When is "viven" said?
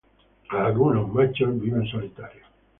1.61-1.85